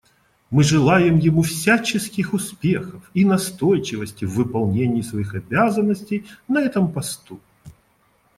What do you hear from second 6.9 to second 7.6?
посту.